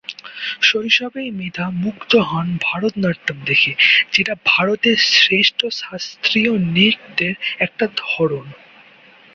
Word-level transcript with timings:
শৈশবেই 0.61 1.29
মেধা 1.31 1.65
মুগ্ধ 1.83 2.11
হন 2.29 2.47
ভরতনাট্যম 2.61 3.37
দেখে, 3.45 3.71
যেটা 4.11 4.33
ভারতের 4.45 4.97
শ্রেষ্ঠ 5.13 5.59
শাস্ত্রীয় 5.81 6.51
নৃত্যের 6.73 7.33
একটা 7.59 7.85
ধরন। 8.03 8.47